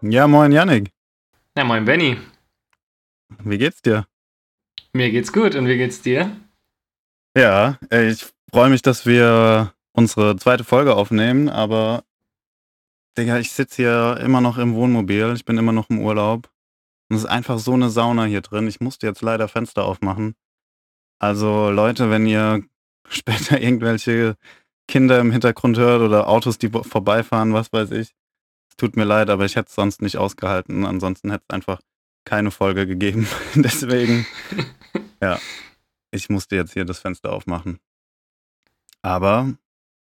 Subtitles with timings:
[0.00, 0.92] Ja, moin Yannick.
[1.56, 2.18] Ja, moin Benny.
[3.42, 4.06] Wie geht's dir?
[4.92, 6.36] Mir geht's gut und wie geht's dir?
[7.36, 12.04] Ja, ich freue mich, dass wir unsere zweite Folge aufnehmen, aber
[13.16, 16.48] Digga, ich sitze hier immer noch im Wohnmobil, ich bin immer noch im Urlaub.
[17.10, 18.68] Und es ist einfach so eine Sauna hier drin.
[18.68, 20.36] Ich musste jetzt leider Fenster aufmachen.
[21.18, 22.62] Also Leute, wenn ihr
[23.08, 24.36] später irgendwelche
[24.86, 28.14] Kinder im Hintergrund hört oder Autos, die vorbeifahren, was weiß ich.
[28.78, 30.86] Tut mir leid, aber ich hätte es sonst nicht ausgehalten.
[30.86, 31.80] Ansonsten hätte es einfach
[32.24, 33.26] keine Folge gegeben.
[33.54, 34.24] Deswegen,
[35.20, 35.38] ja,
[36.12, 37.80] ich musste jetzt hier das Fenster aufmachen.
[39.02, 39.52] Aber,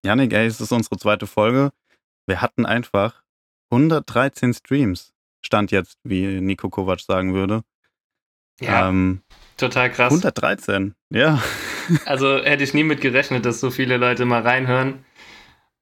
[0.05, 1.71] Janik, ey, es ist unsere zweite Folge.
[2.27, 3.23] Wir hatten einfach
[3.71, 5.13] 113 Streams.
[5.45, 7.63] Stand jetzt, wie Nico Kovac sagen würde.
[8.59, 9.21] Ja, ähm,
[9.55, 10.11] total krass.
[10.11, 11.41] 113, ja.
[12.05, 15.05] Also hätte ich nie mit gerechnet, dass so viele Leute mal reinhören.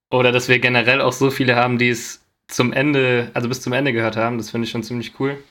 [0.10, 3.74] Oder dass wir generell auch so viele haben, die es zum Ende, also bis zum
[3.74, 4.38] Ende gehört haben.
[4.38, 5.44] Das finde ich schon ziemlich cool.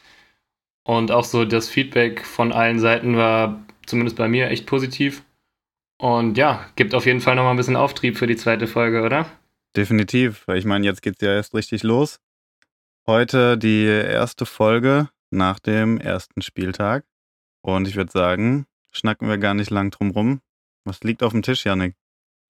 [0.85, 5.23] Und auch so das Feedback von allen Seiten war zumindest bei mir echt positiv.
[5.99, 9.27] Und ja, gibt auf jeden Fall nochmal ein bisschen Auftrieb für die zweite Folge, oder?
[9.77, 10.47] Definitiv.
[10.49, 12.21] Ich meine, jetzt geht es ja erst richtig los.
[13.07, 17.05] Heute die erste Folge nach dem ersten Spieltag.
[17.63, 20.41] Und ich würde sagen, schnacken wir gar nicht lang drum rum.
[20.85, 21.95] Was liegt auf dem Tisch, Janik?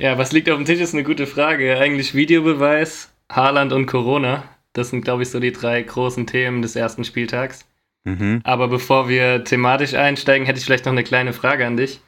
[0.01, 1.79] Ja, was liegt auf dem Tisch ist eine gute Frage.
[1.79, 4.45] Eigentlich Videobeweis, Haaland und Corona.
[4.73, 7.67] Das sind, glaube ich, so die drei großen Themen des ersten Spieltags.
[8.05, 8.41] Mhm.
[8.45, 12.01] Aber bevor wir thematisch einsteigen, hätte ich vielleicht noch eine kleine Frage an dich.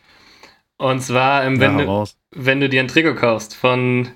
[0.77, 4.08] Und zwar, ähm, wenn, ja, du, wenn du dir ein Trikot kaufst, von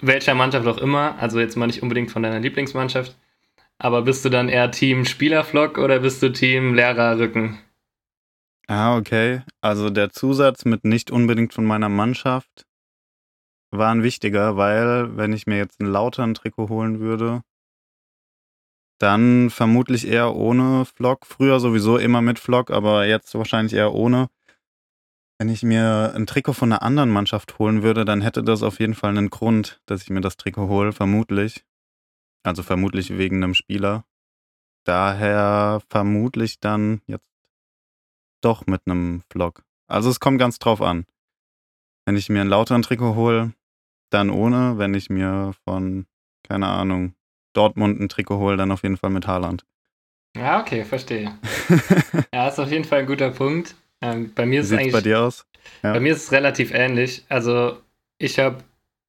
[0.00, 3.16] welcher Mannschaft auch immer, also jetzt mal nicht unbedingt von deiner Lieblingsmannschaft,
[3.78, 7.58] aber bist du dann eher Team Spielerflock oder bist du Team Lehrerrücken?
[8.66, 9.40] Ah, okay.
[9.62, 12.66] Also der Zusatz mit nicht unbedingt von meiner Mannschaft
[13.70, 17.42] war ein wichtiger, weil wenn ich mir jetzt ein lauteren Trikot holen würde,
[18.98, 21.24] dann vermutlich eher ohne Flock.
[21.24, 24.28] Früher sowieso immer mit Flock, aber jetzt wahrscheinlich eher ohne.
[25.38, 28.78] Wenn ich mir ein Trikot von einer anderen Mannschaft holen würde, dann hätte das auf
[28.78, 31.64] jeden Fall einen Grund, dass ich mir das Trikot hole, vermutlich.
[32.42, 34.04] Also vermutlich wegen einem Spieler.
[34.84, 37.28] Daher vermutlich dann jetzt
[38.42, 39.62] doch mit einem Vlog.
[39.88, 41.06] Also es kommt ganz drauf an.
[42.06, 43.54] Wenn ich mir einen lauteren Trikot hole,
[44.10, 44.78] dann ohne.
[44.78, 46.06] Wenn ich mir von,
[46.48, 47.14] keine Ahnung,
[47.52, 49.64] Dortmund ein Trikot hole, dann auf jeden Fall mit Haaland.
[50.36, 51.32] Ja, okay, verstehe.
[52.32, 53.74] ja, ist auf jeden Fall ein guter Punkt.
[54.00, 54.92] Ähm, bei mir ist Wie es eigentlich.
[54.92, 55.44] bei dir aus?
[55.82, 55.92] Ja.
[55.92, 57.24] Bei mir ist es relativ ähnlich.
[57.28, 57.78] Also,
[58.18, 58.58] ich habe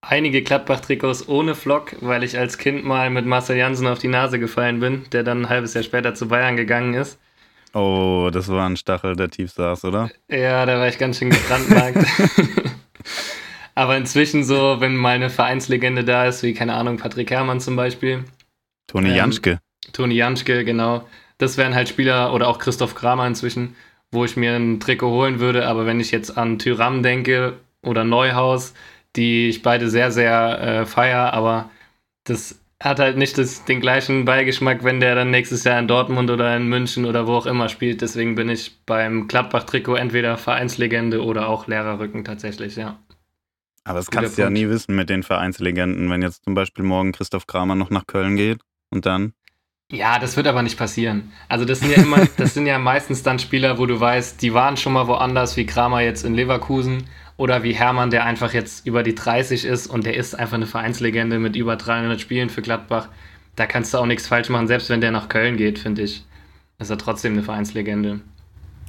[0.01, 4.39] einige Gladbach-Trikots ohne Flock, weil ich als Kind mal mit Marcel Janssen auf die Nase
[4.39, 7.19] gefallen bin, der dann ein halbes Jahr später zu Bayern gegangen ist.
[7.73, 10.09] Oh, das war ein Stachel, der tief saß, oder?
[10.27, 12.05] Ja, da war ich ganz schön gebrandmarkt.
[13.75, 17.75] Aber inzwischen so, wenn mal eine Vereinslegende da ist, wie, keine Ahnung, Patrick Herrmann zum
[17.75, 18.25] Beispiel.
[18.87, 19.59] Toni ähm, Janschke.
[19.93, 21.07] Toni Janschke, genau.
[21.37, 23.75] Das wären halt Spieler, oder auch Christoph Kramer inzwischen,
[24.11, 25.67] wo ich mir ein Trikot holen würde.
[25.67, 28.73] Aber wenn ich jetzt an Tyram denke oder Neuhaus,
[29.15, 31.69] die ich beide sehr, sehr äh, feier, aber
[32.25, 36.31] das hat halt nicht das, den gleichen Beigeschmack, wenn der dann nächstes Jahr in Dortmund
[36.31, 38.01] oder in München oder wo auch immer spielt.
[38.01, 42.97] Deswegen bin ich beim Gladbach-Trikot entweder Vereinslegende oder auch Lehrerrücken tatsächlich, ja.
[43.83, 47.11] Aber das kannst du ja nie wissen mit den Vereinslegenden, wenn jetzt zum Beispiel morgen
[47.11, 48.61] Christoph Kramer noch nach Köln geht
[48.91, 49.33] und dann.
[49.91, 51.33] Ja, das wird aber nicht passieren.
[51.49, 54.53] Also das sind ja immer, das sind ja meistens dann Spieler, wo du weißt, die
[54.53, 57.05] waren schon mal woanders, wie Kramer jetzt in Leverkusen
[57.37, 60.67] oder wie Hermann, der einfach jetzt über die 30 ist und der ist einfach eine
[60.67, 63.09] Vereinslegende mit über 300 Spielen für Gladbach.
[63.55, 66.25] Da kannst du auch nichts falsch machen, selbst wenn der nach Köln geht, finde ich.
[66.79, 68.21] Ist er trotzdem eine Vereinslegende.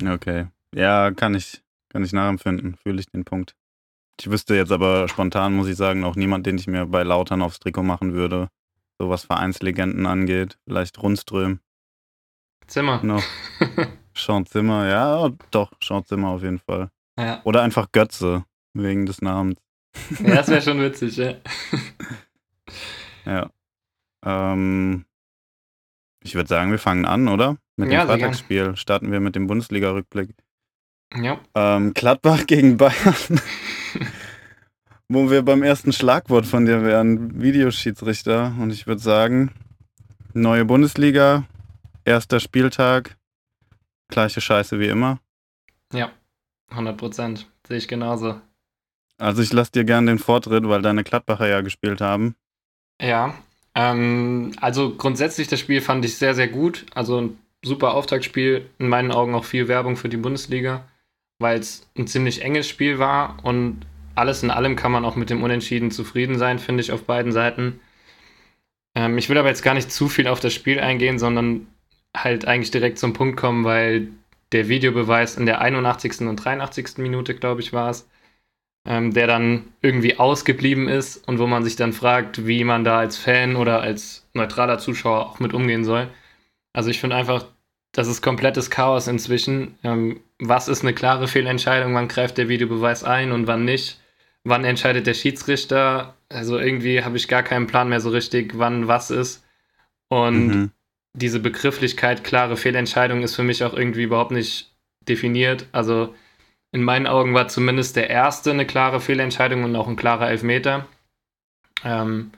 [0.06, 0.46] Okay.
[0.74, 2.76] Ja, kann ich, kann ich nachempfinden.
[2.76, 3.54] Fühle ich den Punkt.
[4.22, 7.42] Ich wüsste jetzt aber spontan, muss ich sagen, auch niemand, den ich mir bei Lautern
[7.42, 8.50] aufs Trikot machen würde.
[8.96, 10.58] So was Vereinslegenden angeht.
[10.64, 11.58] Vielleicht Rundström.
[12.68, 13.00] Zimmer.
[13.02, 13.24] Noch.
[14.16, 16.92] Sean Zimmer, ja, doch, Sean Zimmer auf jeden Fall.
[17.18, 17.40] Ja.
[17.42, 19.58] Oder einfach Götze, wegen des Namens.
[20.20, 21.34] Ja, das wäre schon witzig, ja.
[23.26, 23.50] ja.
[24.24, 25.04] Ähm,
[26.22, 27.56] ich würde sagen, wir fangen an, oder?
[27.76, 28.76] Mit dem ja, Freitagsspiel.
[28.76, 30.32] Starten wir mit dem Bundesliga-Rückblick.
[31.20, 31.40] Ja.
[31.56, 33.40] Ähm, Gladbach gegen Bayern.
[35.14, 38.54] Wo wir beim ersten Schlagwort von dir wären, Videoschiedsrichter.
[38.58, 39.50] Und ich würde sagen,
[40.32, 41.44] neue Bundesliga,
[42.06, 43.18] erster Spieltag,
[44.08, 45.18] gleiche Scheiße wie immer.
[45.92, 46.10] Ja.
[46.70, 47.46] 100 Prozent.
[47.68, 48.40] Sehe ich genauso.
[49.18, 52.34] Also ich lasse dir gerne den Vortritt, weil deine Gladbacher ja gespielt haben.
[52.98, 53.34] Ja,
[53.74, 56.86] ähm, also grundsätzlich das Spiel fand ich sehr, sehr gut.
[56.94, 60.84] Also ein super Auftaktspiel, in meinen Augen auch viel Werbung für die Bundesliga,
[61.38, 63.82] weil es ein ziemlich enges Spiel war und
[64.14, 67.32] alles in allem kann man auch mit dem Unentschieden zufrieden sein, finde ich, auf beiden
[67.32, 67.80] Seiten.
[68.94, 71.66] Ähm, ich will aber jetzt gar nicht zu viel auf das Spiel eingehen, sondern
[72.16, 74.08] halt eigentlich direkt zum Punkt kommen, weil
[74.52, 76.20] der Videobeweis in der 81.
[76.22, 76.98] und 83.
[76.98, 78.08] Minute, glaube ich, war es,
[78.86, 82.98] ähm, der dann irgendwie ausgeblieben ist und wo man sich dann fragt, wie man da
[82.98, 86.08] als Fan oder als neutraler Zuschauer auch mit umgehen soll.
[86.74, 87.46] Also ich finde einfach,
[87.92, 89.78] das ist komplettes Chaos inzwischen.
[89.84, 91.94] Ähm, was ist eine klare Fehlentscheidung?
[91.94, 94.01] Wann greift der Videobeweis ein und wann nicht?
[94.44, 96.14] Wann entscheidet der Schiedsrichter?
[96.28, 99.44] Also irgendwie habe ich gar keinen Plan mehr so richtig, wann was ist.
[100.08, 100.70] Und mhm.
[101.14, 104.74] diese Begrifflichkeit klare Fehlentscheidung ist für mich auch irgendwie überhaupt nicht
[105.08, 105.66] definiert.
[105.72, 106.14] Also
[106.72, 110.86] in meinen Augen war zumindest der erste eine klare Fehlentscheidung und auch ein klarer Elfmeter.
[111.84, 112.32] Ähm,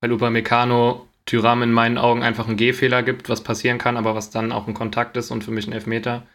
[0.00, 4.30] weil Upamecano Tyram in meinen Augen einfach einen Gehfehler gibt, was passieren kann, aber was
[4.30, 6.26] dann auch ein Kontakt ist und für mich ein Elfmeter.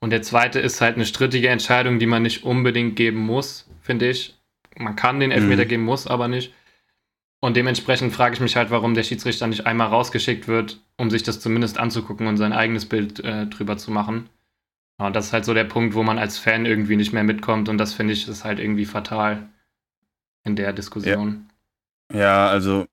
[0.00, 4.08] Und der zweite ist halt eine strittige Entscheidung, die man nicht unbedingt geben muss, finde
[4.08, 4.37] ich.
[4.78, 5.68] Man kann den Elfmeter mhm.
[5.68, 6.54] geben, muss aber nicht.
[7.40, 11.22] Und dementsprechend frage ich mich halt, warum der Schiedsrichter nicht einmal rausgeschickt wird, um sich
[11.22, 14.28] das zumindest anzugucken und sein eigenes Bild äh, drüber zu machen.
[14.98, 17.68] Und das ist halt so der Punkt, wo man als Fan irgendwie nicht mehr mitkommt
[17.68, 19.48] und das finde ich ist halt irgendwie fatal
[20.44, 21.48] in der Diskussion.
[22.12, 22.86] Ja, ja also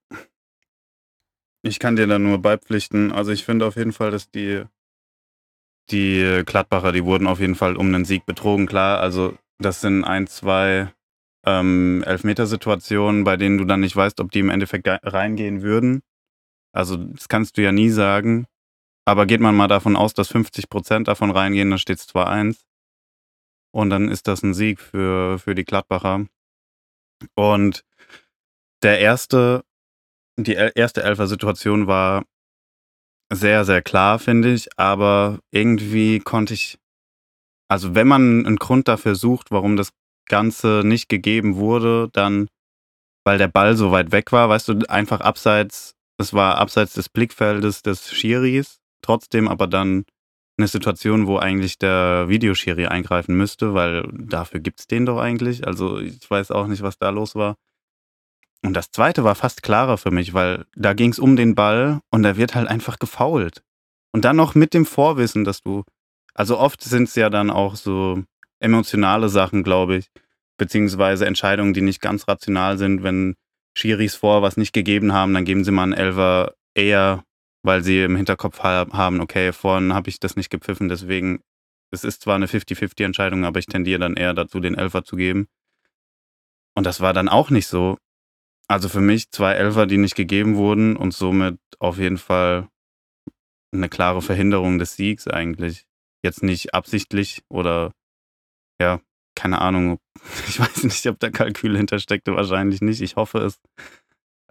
[1.63, 3.11] ich kann dir da nur beipflichten.
[3.11, 4.63] Also ich finde auf jeden Fall, dass die,
[5.89, 8.67] die Gladbacher, die wurden auf jeden Fall um einen Sieg betrogen.
[8.67, 10.93] Klar, also das sind ein, zwei
[11.45, 16.01] ähm, Elfmetersituationen, bei denen du dann nicht weißt, ob die im Endeffekt reingehen würden.
[16.73, 18.47] Also das kannst du ja nie sagen.
[19.05, 22.57] Aber geht man mal davon aus, dass 50 Prozent davon reingehen, dann steht es 2-1.
[23.71, 26.25] Und dann ist das ein Sieg für, für die Gladbacher.
[27.35, 27.83] Und
[28.81, 29.63] der erste
[30.37, 32.25] die erste Elfer-Situation war
[33.31, 36.77] sehr, sehr klar, finde ich, aber irgendwie konnte ich,
[37.69, 39.91] also wenn man einen Grund dafür sucht, warum das
[40.25, 42.47] Ganze nicht gegeben wurde, dann,
[43.23, 47.09] weil der Ball so weit weg war, weißt du, einfach abseits, es war abseits des
[47.09, 50.05] Blickfeldes des Schiris, trotzdem aber dann
[50.57, 55.67] eine Situation, wo eigentlich der Videoschiri eingreifen müsste, weil dafür gibt es den doch eigentlich.
[55.67, 57.55] Also ich weiß auch nicht, was da los war.
[58.63, 61.99] Und das zweite war fast klarer für mich, weil da ging es um den Ball
[62.09, 63.61] und da wird halt einfach gefault.
[64.11, 65.83] Und dann noch mit dem Vorwissen, dass du,
[66.33, 68.23] also oft sind es ja dann auch so
[68.59, 70.11] emotionale Sachen, glaube ich,
[70.57, 73.03] beziehungsweise Entscheidungen, die nicht ganz rational sind.
[73.03, 73.35] Wenn
[73.77, 77.23] Schiris vor was nicht gegeben haben, dann geben sie mal einen Elfer eher,
[77.63, 81.41] weil sie im Hinterkopf haben, okay, vorhin habe ich das nicht gepfiffen, deswegen,
[81.91, 85.47] es ist zwar eine 50-50-Entscheidung, aber ich tendiere dann eher dazu, den Elfer zu geben.
[86.75, 87.97] Und das war dann auch nicht so.
[88.67, 92.67] Also für mich zwei Elfer, die nicht gegeben wurden und somit auf jeden Fall
[93.71, 95.85] eine klare Verhinderung des Siegs eigentlich.
[96.23, 97.91] Jetzt nicht absichtlich oder
[98.81, 99.01] ja,
[99.35, 99.99] keine Ahnung.
[100.47, 103.01] Ich weiß nicht, ob da Kalkül hintersteckte, wahrscheinlich nicht.
[103.01, 103.59] Ich hoffe es.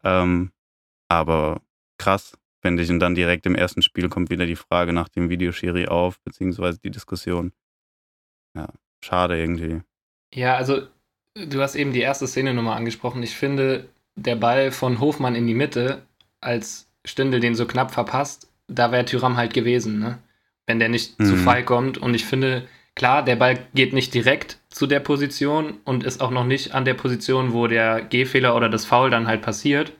[0.04, 0.52] Ähm,
[1.08, 1.62] aber
[1.98, 2.90] krass, finde ich.
[2.90, 6.78] Und dann direkt im ersten Spiel kommt wieder die Frage nach dem Videoschiri auf, beziehungsweise
[6.78, 7.52] die Diskussion.
[8.54, 8.68] Ja,
[9.02, 9.82] schade irgendwie.
[10.32, 10.86] Ja, also
[11.34, 13.22] du hast eben die erste Szene nochmal angesprochen.
[13.22, 16.02] Ich finde, der Ball von Hofmann in die Mitte,
[16.40, 20.18] als Stindel den so knapp verpasst, da wäre Tyram halt gewesen, ne?
[20.66, 21.24] Wenn der nicht mhm.
[21.26, 21.98] zu Fall kommt.
[21.98, 26.30] Und ich finde, klar, der Ball geht nicht direkt zu der Position und ist auch
[26.30, 29.92] noch nicht an der Position, wo der Gehfehler oder das Foul dann halt passiert.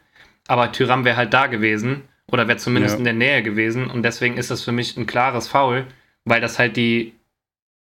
[0.46, 2.98] Aber Tyram wäre halt da gewesen oder wäre zumindest ja.
[2.98, 3.90] in der Nähe gewesen.
[3.90, 5.86] Und deswegen ist das für mich ein klares Foul,
[6.24, 7.14] weil das halt die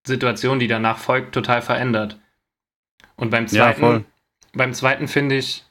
[0.06, 2.18] Situation, die danach folgt, total verändert.
[3.16, 4.02] Und beim zweiten, ja,
[4.54, 5.66] beim zweiten finde ich,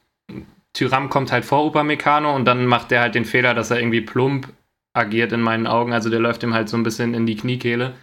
[0.73, 4.01] Tyram kommt halt vor Upamecano und dann macht der halt den Fehler, dass er irgendwie
[4.01, 4.53] plump
[4.93, 5.93] agiert in meinen Augen.
[5.93, 7.95] Also der läuft ihm halt so ein bisschen in die Kniekehle.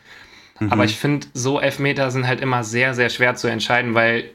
[0.61, 0.73] Mhm.
[0.73, 4.31] Aber ich finde, so Elfmeter sind halt immer sehr, sehr schwer zu entscheiden, weil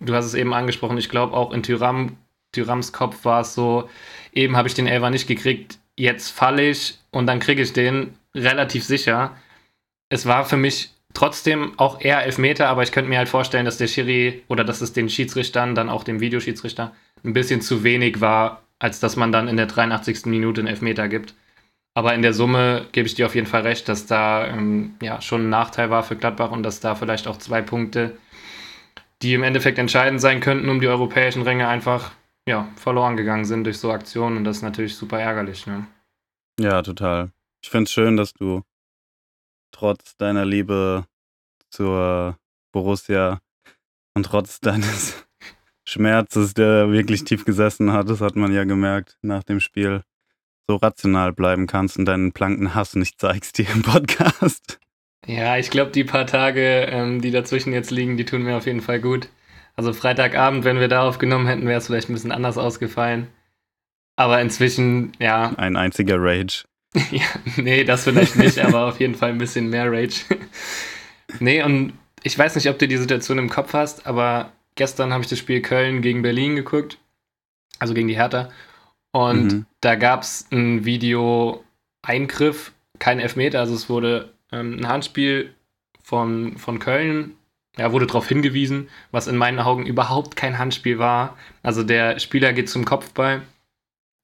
[0.00, 2.16] du hast es eben angesprochen, ich glaube auch in Tyram,
[2.52, 3.88] Tyrams Kopf war es so,
[4.32, 8.14] eben habe ich den Elfer nicht gekriegt, jetzt falle ich und dann kriege ich den
[8.34, 9.36] relativ sicher.
[10.08, 13.78] Es war für mich trotzdem auch eher Elfmeter, aber ich könnte mir halt vorstellen, dass
[13.78, 16.92] der Schiri oder dass es den Schiedsrichtern, dann auch dem Videoschiedsrichter,
[17.24, 20.26] ein bisschen zu wenig war, als dass man dann in der 83.
[20.26, 21.34] Minute einen Elfmeter gibt.
[21.98, 25.20] Aber in der Summe gebe ich dir auf jeden Fall recht, dass da ähm, ja,
[25.20, 28.16] schon ein Nachteil war für Gladbach und dass da vielleicht auch zwei Punkte,
[29.20, 32.12] die im Endeffekt entscheidend sein könnten, um die europäischen Ränge einfach
[32.48, 34.36] ja, verloren gegangen sind durch so Aktionen.
[34.36, 35.66] Und das ist natürlich super ärgerlich.
[35.66, 35.88] Ne?
[36.60, 37.32] Ja, total.
[37.64, 38.62] Ich finde es schön, dass du
[39.72, 41.04] trotz deiner Liebe
[41.68, 42.38] zur
[42.70, 43.40] Borussia
[44.14, 45.26] und trotz deines
[45.84, 50.04] Schmerzes, der wirklich tief gesessen hat, das hat man ja gemerkt nach dem Spiel,
[50.68, 54.78] so rational bleiben kannst und deinen blanken Hass nicht zeigst hier im Podcast.
[55.26, 58.66] Ja, ich glaube, die paar Tage, ähm, die dazwischen jetzt liegen, die tun mir auf
[58.66, 59.28] jeden Fall gut.
[59.76, 63.28] Also Freitagabend, wenn wir da aufgenommen hätten, wäre es vielleicht ein bisschen anders ausgefallen.
[64.16, 65.52] Aber inzwischen, ja.
[65.56, 66.64] Ein einziger Rage.
[67.10, 70.22] ja, nee, das vielleicht nicht, aber auf jeden Fall ein bisschen mehr Rage.
[71.40, 75.22] nee, und ich weiß nicht, ob du die Situation im Kopf hast, aber gestern habe
[75.22, 76.98] ich das Spiel Köln gegen Berlin geguckt,
[77.78, 78.50] also gegen die Hertha.
[79.12, 79.66] Und mhm.
[79.80, 85.54] da gab es ein Video-Eingriff, kein Elfmeter, also es wurde ähm, ein Handspiel
[86.02, 87.36] von, von Köln,
[87.76, 91.36] ja, wurde darauf hingewiesen, was in meinen Augen überhaupt kein Handspiel war.
[91.62, 93.42] Also der Spieler geht zum Kopfball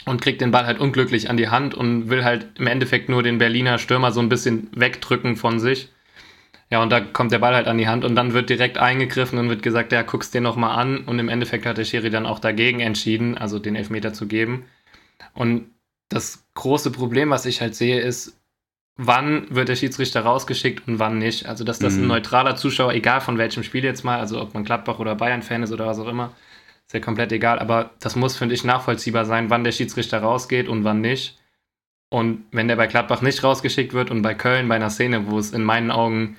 [0.06, 3.22] und kriegt den Ball halt unglücklich an die Hand und will halt im Endeffekt nur
[3.22, 5.90] den Berliner Stürmer so ein bisschen wegdrücken von sich.
[6.70, 9.38] Ja, und da kommt der Ball halt an die Hand und dann wird direkt eingegriffen
[9.38, 11.04] und wird gesagt, ja, guck's dir nochmal an.
[11.04, 14.64] Und im Endeffekt hat der Schiri dann auch dagegen entschieden, also den Elfmeter zu geben.
[15.32, 15.70] Und
[16.08, 18.38] das große Problem, was ich halt sehe, ist,
[18.96, 21.46] wann wird der Schiedsrichter rausgeschickt und wann nicht.
[21.46, 22.08] Also, dass das ein mhm.
[22.08, 25.72] neutraler Zuschauer, egal von welchem Spiel jetzt mal, also ob man Gladbach oder Bayern-Fan ist
[25.72, 26.32] oder was auch immer,
[26.86, 27.58] ist ja komplett egal.
[27.58, 31.38] Aber das muss, finde ich, nachvollziehbar sein, wann der Schiedsrichter rausgeht und wann nicht.
[32.10, 35.38] Und wenn der bei Gladbach nicht rausgeschickt wird und bei Köln bei einer Szene, wo
[35.38, 36.36] es in meinen Augen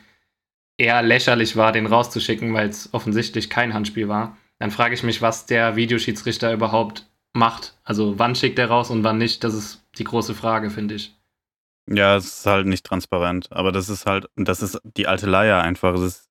[0.78, 5.22] eher lächerlich war, den rauszuschicken, weil es offensichtlich kein Handspiel war, dann frage ich mich,
[5.22, 7.78] was der Videoschiedsrichter überhaupt macht.
[7.84, 11.16] Also wann schickt er raus und wann nicht, das ist die große Frage, finde ich.
[11.88, 15.62] Ja, es ist halt nicht transparent, aber das ist halt, das ist die alte Leier
[15.62, 15.96] einfach.
[15.96, 16.30] Das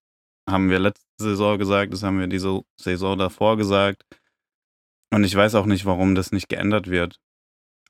[0.48, 4.04] haben wir letzte Saison gesagt, das haben wir diese Saison davor gesagt.
[5.12, 7.20] Und ich weiß auch nicht, warum das nicht geändert wird.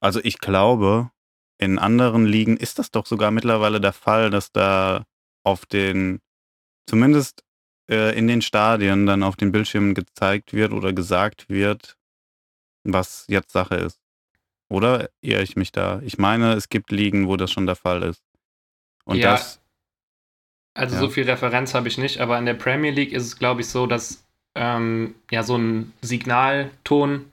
[0.01, 1.11] Also ich glaube,
[1.59, 5.05] in anderen Ligen ist das doch sogar mittlerweile der Fall, dass da
[5.43, 6.21] auf den
[6.87, 7.45] zumindest
[7.91, 11.97] äh, in den Stadien dann auf den Bildschirmen gezeigt wird oder gesagt wird,
[12.85, 14.01] was jetzt Sache ist.
[14.69, 16.01] Oder irre ich mich da?
[16.05, 18.23] Ich meine, es gibt Ligen, wo das schon der Fall ist.
[19.05, 19.61] Und ja, das.
[20.75, 21.01] Also ja.
[21.01, 23.69] so viel Referenz habe ich nicht, aber in der Premier League ist es, glaube ich,
[23.69, 24.25] so, dass
[24.55, 27.31] ähm, ja so ein Signalton,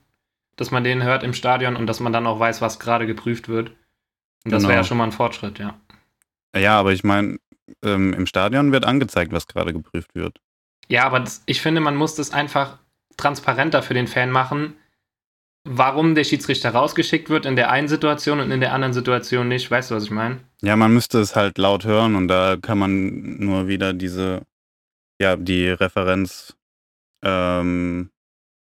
[0.56, 3.48] dass man den hört im Stadion und dass man dann auch weiß, was gerade geprüft
[3.48, 3.70] wird.
[4.44, 4.68] Und das genau.
[4.68, 5.74] wäre ja schon mal ein Fortschritt, ja.
[6.54, 7.38] Ja, aber ich meine,
[7.82, 10.40] ähm, im Stadion wird angezeigt, was gerade geprüft wird.
[10.88, 12.78] Ja, aber das, ich finde, man muss das einfach
[13.16, 14.74] transparenter für den Fan machen,
[15.64, 19.70] warum der Schiedsrichter rausgeschickt wird in der einen Situation und in der anderen Situation nicht.
[19.70, 20.40] Weißt du, was ich meine?
[20.60, 24.42] Ja, man müsste es halt laut hören und da kann man nur wieder diese,
[25.20, 26.56] ja, die Referenz
[27.22, 28.10] ähm,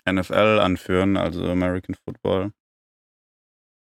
[0.10, 2.52] NFL anführen, also American Football,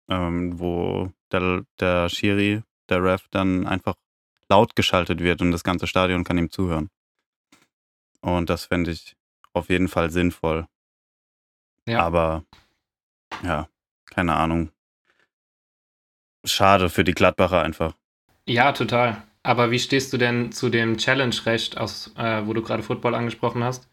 [0.08, 3.94] ähm, wo der, der Schiri, der Ref, dann einfach
[4.48, 6.88] laut geschaltet wird und das ganze Stadion kann ihm zuhören.
[8.20, 9.16] Und das fände ich
[9.52, 10.66] auf jeden Fall sinnvoll.
[11.86, 12.00] Ja.
[12.00, 12.44] Aber
[13.42, 13.68] ja,
[14.06, 14.70] keine Ahnung.
[16.44, 17.94] Schade für die Gladbacher einfach.
[18.46, 19.22] Ja, total.
[19.42, 23.88] Aber wie stehst du denn zu dem Challenge-Recht, äh, wo du gerade Football angesprochen hast?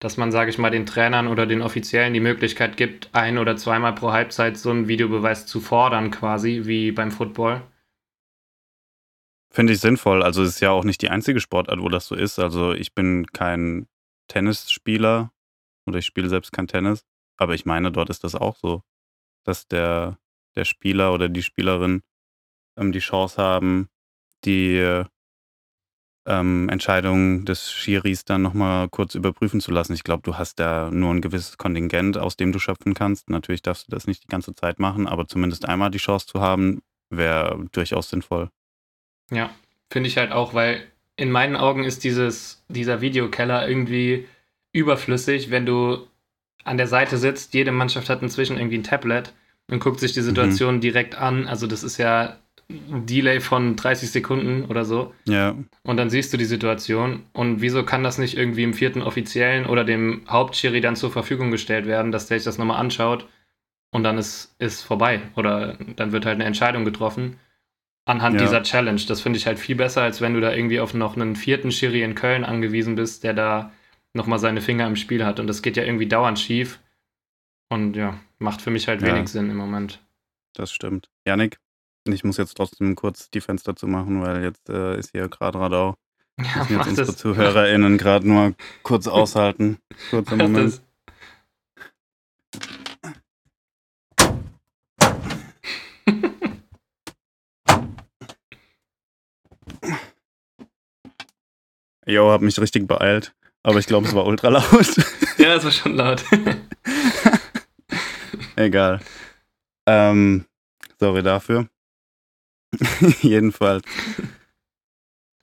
[0.00, 3.56] Dass man, sage ich mal, den Trainern oder den Offiziellen die Möglichkeit gibt, ein- oder
[3.56, 7.62] zweimal pro Halbzeit so einen Videobeweis zu fordern, quasi, wie beim Football?
[9.50, 10.22] Finde ich sinnvoll.
[10.22, 12.38] Also es ist ja auch nicht die einzige Sportart, wo das so ist.
[12.38, 13.86] Also ich bin kein
[14.28, 15.30] Tennisspieler
[15.86, 17.04] oder ich spiele selbst kein Tennis,
[17.42, 18.82] aber ich meine, dort ist das auch so,
[19.44, 20.18] dass der,
[20.56, 22.02] der Spieler oder die Spielerin
[22.78, 23.88] ähm, die Chance haben,
[24.44, 25.04] die
[26.26, 29.92] ähm, Entscheidung des Schiris dann nochmal kurz überprüfen zu lassen.
[29.94, 33.28] Ich glaube, du hast da nur ein gewisses Kontingent, aus dem du schöpfen kannst.
[33.30, 36.40] Natürlich darfst du das nicht die ganze Zeit machen, aber zumindest einmal die Chance zu
[36.40, 38.50] haben, wäre durchaus sinnvoll.
[39.30, 39.50] Ja,
[39.90, 40.84] finde ich halt auch, weil
[41.16, 44.28] in meinen Augen ist dieses, dieser Videokeller irgendwie
[44.72, 46.06] überflüssig, wenn du
[46.64, 47.54] an der Seite sitzt.
[47.54, 49.32] Jede Mannschaft hat inzwischen irgendwie ein Tablet
[49.70, 50.24] und guckt sich die mhm.
[50.24, 50.80] Situation mhm.
[50.80, 51.46] direkt an.
[51.46, 52.36] Also das ist ja
[52.68, 55.12] ein Delay von 30 Sekunden oder so.
[55.24, 55.54] Ja.
[55.82, 57.24] Und dann siehst du die Situation.
[57.32, 61.50] Und wieso kann das nicht irgendwie im vierten Offiziellen oder dem Hauptschiri dann zur Verfügung
[61.50, 63.26] gestellt werden, dass der sich das nochmal anschaut
[63.90, 65.20] und dann ist, ist vorbei.
[65.36, 67.36] Oder dann wird halt eine Entscheidung getroffen
[68.04, 68.46] anhand ja.
[68.46, 69.00] dieser Challenge.
[69.06, 71.70] Das finde ich halt viel besser, als wenn du da irgendwie auf noch einen vierten
[71.70, 73.72] Schiri in Köln angewiesen bist, der da
[74.14, 75.40] nochmal seine Finger im Spiel hat.
[75.40, 76.80] Und das geht ja irgendwie dauernd schief.
[77.68, 79.08] Und ja, macht für mich halt ja.
[79.08, 80.00] wenig Sinn im Moment.
[80.54, 81.10] Das stimmt.
[81.26, 81.58] Janik,
[82.04, 85.58] ich muss jetzt trotzdem kurz die Fenster zu machen, weil jetzt äh, ist hier gerade
[85.58, 85.96] Radau.
[86.38, 87.16] Ja, müssen jetzt unsere das.
[87.16, 89.78] ZuhörerInnen gerade nur kurz aushalten.
[90.10, 90.74] Kurzer Moment.
[90.74, 90.82] Das.
[102.04, 103.32] Jo, hab mich richtig beeilt.
[103.62, 104.96] Aber ich glaube, es war ultra laut.
[105.38, 106.24] ja, es war schon laut.
[108.56, 109.00] Egal.
[109.86, 110.46] Ähm,
[110.98, 111.68] sorry dafür.
[113.20, 113.84] Jedenfalls.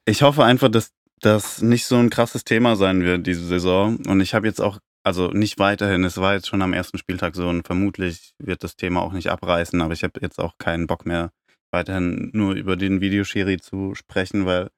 [0.06, 3.98] Ich hoffe einfach, dass das nicht so ein krasses Thema sein wird diese Saison.
[4.08, 7.36] Und ich habe jetzt auch also nicht weiterhin, es war jetzt schon am ersten Spieltag
[7.36, 10.88] so und vermutlich wird das Thema auch nicht abreißen, aber ich habe jetzt auch keinen
[10.88, 11.32] Bock mehr,
[11.72, 14.70] weiterhin nur über den Videoschiri zu sprechen, weil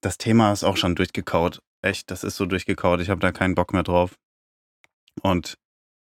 [0.00, 1.60] das Thema ist auch schon durchgekaut.
[1.82, 3.00] Echt, das ist so durchgekaut.
[3.00, 4.18] Ich habe da keinen Bock mehr drauf.
[5.22, 5.58] Und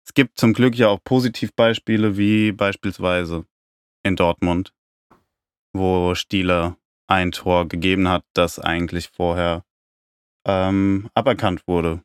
[0.05, 3.45] es gibt zum Glück ja auch Positivbeispiele, wie beispielsweise
[4.03, 4.73] in Dortmund,
[5.73, 9.63] wo Stieler ein Tor gegeben hat, das eigentlich vorher
[10.45, 12.03] ähm, aberkannt wurde.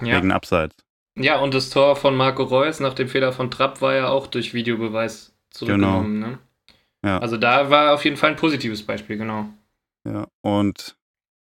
[0.00, 0.16] Ja.
[0.16, 0.76] Wegen Abseits.
[1.16, 4.26] Ja, und das Tor von Marco Reus nach dem Fehler von Trapp war ja auch
[4.26, 6.20] durch Videobeweis zurückgenommen.
[6.20, 6.26] Genau.
[6.26, 6.38] Ne?
[7.04, 7.18] Ja.
[7.18, 9.48] Also da war auf jeden Fall ein positives Beispiel, genau.
[10.04, 10.96] Ja, und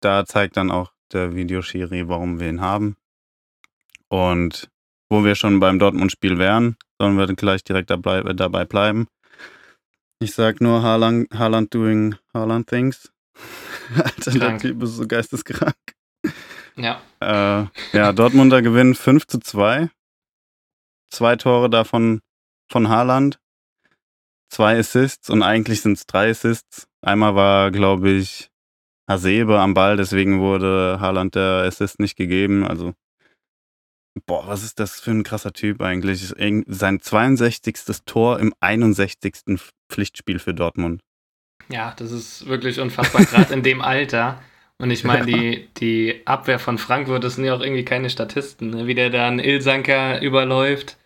[0.02, 2.98] da zeigt dann auch der Videoschiri, warum wir ihn haben.
[4.10, 4.70] Und
[5.10, 9.08] wo wir schon beim Dortmund-Spiel wären, sollen wir gleich direkt dabei, dabei bleiben.
[10.20, 13.12] Ich sag nur Haaland, Haaland doing Haaland things.
[13.96, 15.76] Alter, der Typ ist so geisteskrank.
[16.76, 17.02] Ja.
[17.20, 19.90] Äh, ja, Dortmunder gewinnen 5 zu 2.
[21.10, 22.22] Zwei Tore davon
[22.70, 23.40] von Haaland.
[24.50, 26.88] Zwei Assists und eigentlich sind es drei Assists.
[27.02, 28.50] Einmal war, glaube ich,
[29.08, 32.66] Hasebe am Ball, deswegen wurde Haaland der Assist nicht gegeben.
[32.66, 32.94] Also,
[34.26, 36.34] boah, was ist das für ein krasser Typ eigentlich?
[36.68, 37.76] Sein 62.
[38.06, 39.60] Tor im 61.
[39.90, 41.02] Pflichtspiel für Dortmund.
[41.70, 44.42] Ja, das ist wirklich unfassbar, gerade in dem Alter.
[44.78, 48.70] Und ich meine, die, die Abwehr von Frankfurt, das sind ja auch irgendwie keine Statisten,
[48.70, 48.88] ne?
[48.88, 50.98] wie der da einen Ilsanker überläuft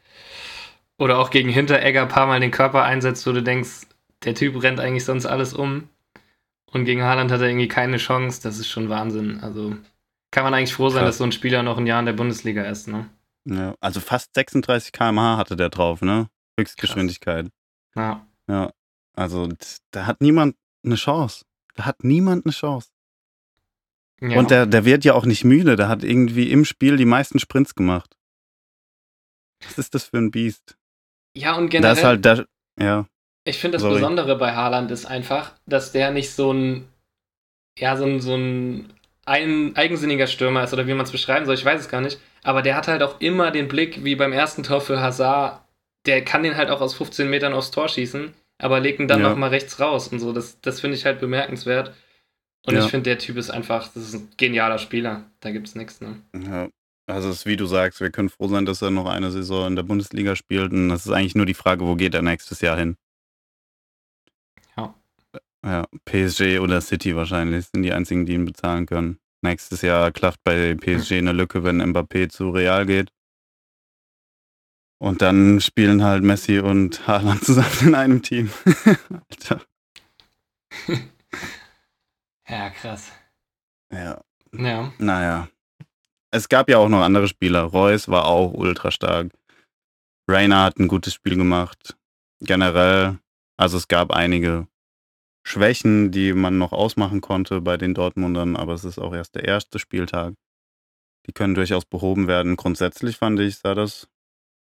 [0.98, 3.88] oder auch gegen Hinteregger ein paar Mal den Körper einsetzt, wo du denkst,
[4.24, 5.90] der Typ rennt eigentlich sonst alles um.
[6.72, 8.42] Und gegen Haaland hat er irgendwie keine Chance.
[8.42, 9.40] Das ist schon Wahnsinn.
[9.42, 9.76] Also
[10.32, 11.10] kann man eigentlich froh sein, Krass.
[11.10, 13.10] dass so ein Spieler noch ein Jahr in der Bundesliga ist, ne?
[13.46, 16.30] Ja, also fast 36 km/h hatte der drauf, ne?
[16.58, 17.50] Höchstgeschwindigkeit.
[17.96, 18.26] Ja.
[18.48, 18.72] Ja.
[19.14, 19.50] Also
[19.92, 21.46] da hat niemand eine Chance.
[21.76, 22.90] Da hat niemand eine Chance.
[24.22, 24.38] Ja.
[24.38, 25.76] Und der, der wird ja auch nicht müde.
[25.76, 28.16] Der hat irgendwie im Spiel die meisten Sprints gemacht.
[29.64, 30.78] Was ist das für ein Biest?
[31.36, 31.92] Ja, und generell.
[31.92, 32.46] Das ist halt der,
[32.80, 33.06] ja.
[33.52, 33.96] Ich finde das Sorry.
[33.96, 36.88] Besondere bei Haaland ist einfach, dass der nicht so ein,
[37.78, 38.94] ja, so ein, so ein,
[39.26, 42.20] ein eigensinniger Stürmer ist oder wie man es beschreiben soll, ich weiß es gar nicht.
[42.44, 45.62] Aber der hat halt auch immer den Blick, wie beim ersten Tor für Hazard,
[46.06, 49.22] der kann den halt auch aus 15 Metern aufs Tor schießen, aber legt ihn dann
[49.22, 49.30] ja.
[49.30, 50.32] nochmal rechts raus und so.
[50.32, 51.94] Das, das finde ich halt bemerkenswert.
[52.66, 52.86] Und ja.
[52.86, 55.26] ich finde, der Typ ist einfach, das ist ein genialer Spieler.
[55.42, 56.22] Da gibt es nichts, ne?
[56.34, 56.70] Ja.
[57.08, 59.68] Also es ist wie du sagst, wir können froh sein, dass er noch eine Saison
[59.68, 60.72] in der Bundesliga spielt.
[60.72, 62.96] Und das ist eigentlich nur die Frage, wo geht er nächstes Jahr hin?
[65.64, 65.86] Ja.
[66.06, 69.20] PSG oder City wahrscheinlich sind die einzigen, die ihn bezahlen können.
[69.44, 73.12] Nächstes Jahr klafft bei PSG eine Lücke, wenn Mbappé zu Real geht.
[75.00, 78.52] Und dann spielen halt Messi und Haaland zusammen in einem Team.
[79.30, 79.62] Alter.
[82.48, 83.14] Ja, krass.
[83.94, 84.22] Ja.
[84.52, 84.92] Ja.
[84.98, 85.48] Naja.
[86.32, 87.62] Es gab ja auch noch andere Spieler.
[87.62, 89.32] Reus war auch ultra stark.
[90.30, 91.96] Rainer hat ein gutes Spiel gemacht.
[92.42, 93.20] Generell.
[93.56, 94.68] Also es gab einige
[95.44, 99.46] Schwächen, die man noch ausmachen konnte bei den Dortmundern, aber es ist auch erst der
[99.46, 100.36] erste Spieltag.
[101.28, 102.56] Die können durchaus behoben werden.
[102.56, 104.08] Grundsätzlich fand ich, sah das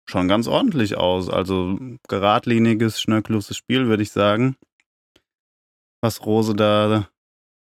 [0.09, 1.29] schon ganz ordentlich aus.
[1.29, 4.55] Also geradliniges, schnörkelloses Spiel, würde ich sagen.
[6.01, 7.09] Was Rose da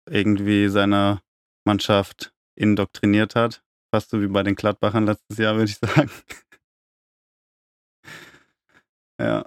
[0.10, 1.22] irgendwie seiner
[1.66, 3.64] Mannschaft indoktriniert hat.
[3.94, 6.10] Fast so wie bei den Gladbachern letztes Jahr, würde ich sagen.
[9.20, 9.46] ja.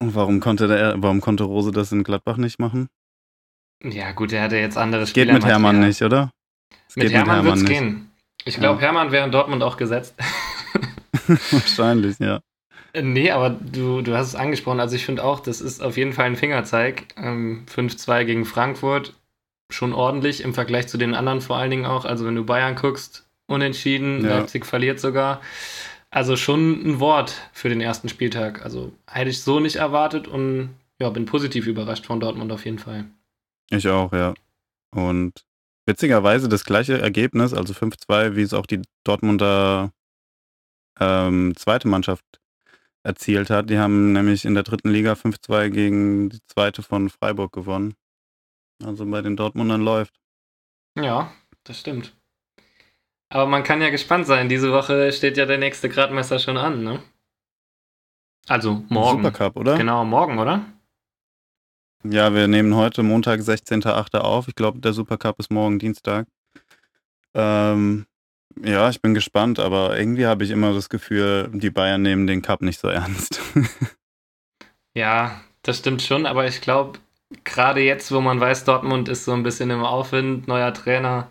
[0.00, 2.88] Warum konnte der, warum konnte Rose das in Gladbach nicht machen?
[3.82, 5.26] Ja, gut, er hatte jetzt andere Spieler.
[5.26, 6.30] Geht mit Hermann nicht, oder?
[6.88, 8.10] Es mit Hermann, wird es gehen.
[8.44, 8.86] Ich glaube, ja.
[8.86, 10.14] Hermann wäre in Dortmund auch gesetzt.
[11.50, 12.40] Wahrscheinlich, ja.
[13.00, 14.80] Nee, aber du, du hast es angesprochen.
[14.80, 17.14] Also ich finde auch, das ist auf jeden Fall ein Fingerzeig.
[17.16, 19.14] Ähm, 5-2 gegen Frankfurt
[19.70, 22.04] schon ordentlich im Vergleich zu den anderen vor allen Dingen auch.
[22.04, 24.38] Also wenn du Bayern guckst, unentschieden, ja.
[24.38, 25.40] Leipzig verliert sogar.
[26.10, 28.64] Also schon ein Wort für den ersten Spieltag.
[28.64, 32.78] Also hätte ich so nicht erwartet und ja, bin positiv überrascht von Dortmund auf jeden
[32.78, 33.06] Fall.
[33.70, 34.34] Ich auch, ja.
[34.90, 35.44] Und
[35.86, 39.92] witzigerweise das gleiche Ergebnis, also 5-2, wie es auch die Dortmunder
[40.98, 42.40] ähm, zweite Mannschaft
[43.02, 43.70] erzielt hat.
[43.70, 47.94] Die haben nämlich in der dritten Liga 5-2 gegen die zweite von Freiburg gewonnen.
[48.82, 50.20] Also bei den Dortmundern läuft.
[50.96, 51.32] Ja,
[51.64, 52.14] das stimmt.
[53.30, 54.48] Aber man kann ja gespannt sein.
[54.48, 57.00] Diese Woche steht ja der nächste Gradmesser schon an, ne?
[58.48, 59.22] Also morgen.
[59.22, 59.78] Supercup, oder?
[59.78, 60.64] Genau, morgen, oder?
[62.02, 64.18] Ja, wir nehmen heute Montag, 16.08.
[64.18, 64.48] auf.
[64.48, 66.26] Ich glaube, der Supercup ist morgen Dienstag.
[67.34, 68.06] Ähm,
[68.60, 72.42] ja, ich bin gespannt, aber irgendwie habe ich immer das Gefühl, die Bayern nehmen den
[72.42, 73.40] Cup nicht so ernst.
[74.94, 76.98] ja, das stimmt schon, aber ich glaube,
[77.44, 81.30] gerade jetzt, wo man weiß, Dortmund ist so ein bisschen im Aufwind, neuer Trainer,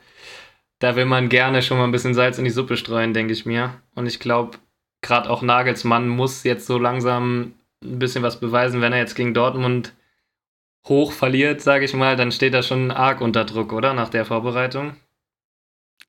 [0.79, 3.45] da will man gerne schon mal ein bisschen Salz in die Suppe streuen, denke ich
[3.45, 3.81] mir.
[3.95, 4.57] Und ich glaube,
[5.01, 9.33] gerade auch Nagelsmann muss jetzt so langsam ein bisschen was beweisen, wenn er jetzt gegen
[9.33, 9.93] Dortmund
[10.87, 13.93] hoch verliert, sage ich mal, dann steht er schon arg unter Druck, oder?
[13.93, 14.95] Nach der Vorbereitung.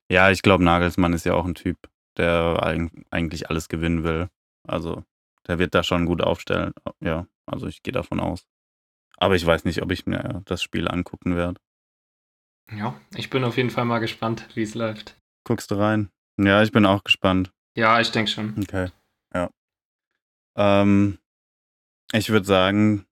[0.09, 1.77] Ja, ich glaube, Nagelsmann ist ja auch ein Typ,
[2.17, 2.61] der
[3.11, 4.29] eigentlich alles gewinnen will.
[4.67, 5.03] Also,
[5.47, 6.73] der wird da schon gut aufstellen.
[6.99, 8.45] Ja, also ich gehe davon aus.
[9.17, 11.59] Aber ich weiß nicht, ob ich mir das Spiel angucken werde.
[12.71, 15.17] Ja, ich bin auf jeden Fall mal gespannt, wie es läuft.
[15.43, 16.09] Guckst du rein?
[16.37, 17.51] Ja, ich bin auch gespannt.
[17.75, 18.55] Ja, ich denke schon.
[18.59, 18.89] Okay,
[19.33, 19.49] ja.
[20.57, 21.17] Ähm,
[22.13, 23.05] ich würde sagen,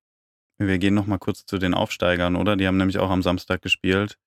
[0.58, 2.56] wir gehen noch mal kurz zu den Aufsteigern, oder?
[2.56, 4.18] Die haben nämlich auch am Samstag gespielt.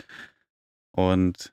[0.93, 1.53] Und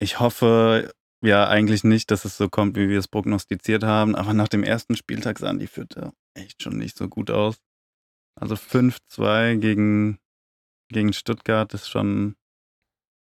[0.00, 4.14] ich hoffe ja eigentlich nicht, dass es so kommt, wie wir es prognostiziert haben.
[4.14, 7.58] Aber nach dem ersten Spieltag sahen die Fürther echt schon nicht so gut aus.
[8.36, 10.18] Also 5-2 gegen,
[10.88, 12.36] gegen Stuttgart ist schon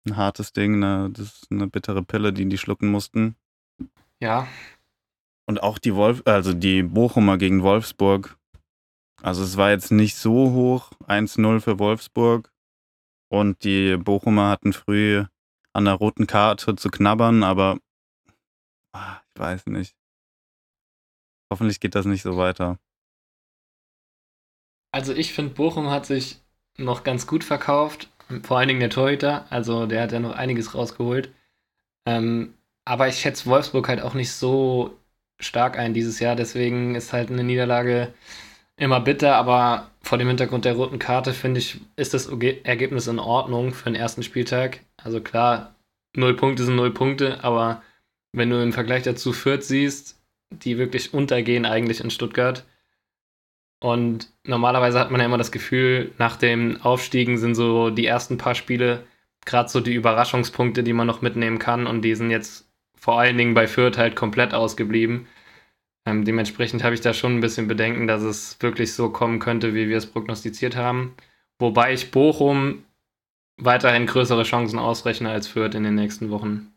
[0.06, 0.80] ein hartes Ding.
[0.80, 1.10] Ne?
[1.12, 3.36] Das ist eine bittere Pille, die die schlucken mussten.
[4.20, 4.48] Ja.
[5.48, 8.38] Und auch die Wolf, also die Bochumer gegen Wolfsburg.
[9.22, 12.52] Also es war jetzt nicht so hoch, 1-0 für Wolfsburg.
[13.30, 15.26] Und die Bochumer hatten früh
[15.74, 17.80] an der roten Karte zu knabbern, aber
[18.94, 19.96] ach, ich weiß nicht.
[21.52, 22.80] Hoffentlich geht das nicht so weiter.
[24.92, 26.42] Also ich finde, Bochum hat sich
[26.78, 28.10] noch ganz gut verkauft.
[28.44, 29.46] Vor allen Dingen der Torhüter.
[29.50, 31.32] Also der hat ja noch einiges rausgeholt.
[32.08, 32.54] Ähm,
[32.86, 34.98] aber ich schätze Wolfsburg halt auch nicht so
[35.40, 36.36] stark ein dieses Jahr.
[36.36, 38.14] Deswegen ist halt eine Niederlage
[38.78, 39.36] immer bitter.
[39.36, 43.86] Aber vor dem Hintergrund der roten Karte finde ich, ist das Ergebnis in Ordnung für
[43.86, 44.82] den ersten Spieltag.
[44.98, 45.76] Also klar,
[46.16, 47.44] null Punkte sind null Punkte.
[47.44, 47.82] Aber
[48.34, 50.20] wenn du im Vergleich dazu Fürth siehst,
[50.52, 52.66] die wirklich untergehen eigentlich in Stuttgart.
[53.86, 58.40] Und normalerweise hat man ja immer das Gefühl, nach dem Aufstiegen sind so die ersten
[58.40, 59.06] paar Spiele
[59.46, 61.86] gerade so die Überraschungspunkte, die man noch mitnehmen kann.
[61.86, 62.68] Und die sind jetzt
[62.98, 65.28] vor allen Dingen bei Fürth halt komplett ausgeblieben.
[66.08, 69.76] Ähm, dementsprechend habe ich da schon ein bisschen Bedenken, dass es wirklich so kommen könnte,
[69.76, 71.14] wie wir es prognostiziert haben.
[71.60, 72.86] Wobei ich Bochum
[73.58, 76.74] weiterhin größere Chancen ausrechne als Fürth in den nächsten Wochen.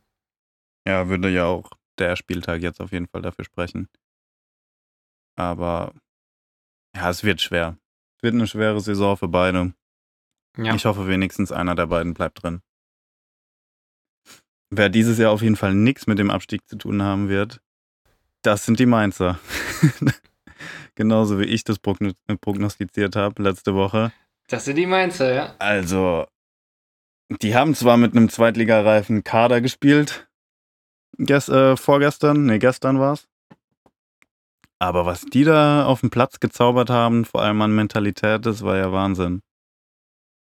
[0.87, 3.88] Ja, würde ja auch der Spieltag jetzt auf jeden Fall dafür sprechen.
[5.37, 5.94] Aber
[6.94, 7.79] ja, es wird schwer.
[8.16, 9.72] Es wird eine schwere Saison für beide.
[10.57, 10.74] Ja.
[10.74, 12.62] Ich hoffe, wenigstens einer der beiden bleibt drin.
[14.70, 17.61] Wer dieses Jahr auf jeden Fall nichts mit dem Abstieg zu tun haben wird,
[18.42, 19.38] das sind die Mainzer.
[20.94, 24.12] Genauso wie ich das prognostiziert habe letzte Woche.
[24.48, 25.55] Das sind die Mainzer, ja.
[25.59, 26.27] Also,
[27.42, 30.29] die haben zwar mit einem zweitligareifen Kader gespielt,
[31.18, 33.29] Gest, äh, vorgestern, ne, gestern war es.
[34.79, 38.77] Aber was die da auf dem Platz gezaubert haben, vor allem an Mentalität, das war
[38.77, 39.43] ja Wahnsinn.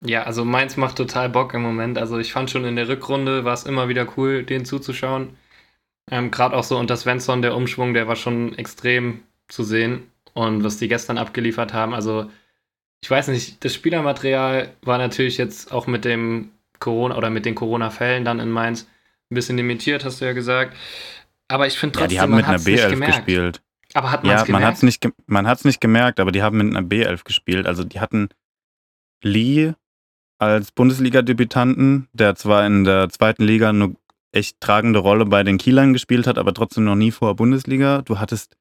[0.05, 1.97] Ja, also Mainz macht total Bock im Moment.
[1.97, 5.35] Also ich fand schon in der Rückrunde war es immer wieder cool, denen zuzuschauen.
[6.09, 10.11] Ähm, Gerade auch so unter Svensson, der Umschwung, der war schon extrem zu sehen.
[10.33, 12.29] Und was die gestern abgeliefert haben, also
[13.01, 17.55] ich weiß nicht, das Spielermaterial war natürlich jetzt auch mit dem Corona oder mit den
[17.55, 18.87] Corona-Fällen dann in Mainz
[19.31, 20.75] ein bisschen limitiert, hast du ja gesagt.
[21.47, 23.61] Aber ich finde trotzdem, ja, die haben mit einer B11 gespielt.
[23.93, 26.57] Aber hat man ja, man hat's nicht, man hat es nicht gemerkt, aber die haben
[26.57, 27.65] mit einer B11 gespielt.
[27.65, 28.29] Also die hatten
[29.23, 29.73] Lee
[30.37, 33.95] als Bundesliga-Debütanten, der zwar in der zweiten Liga eine
[34.31, 38.03] echt tragende Rolle bei den Kielern gespielt hat, aber trotzdem noch nie vor Bundesliga.
[38.03, 38.55] Du hattest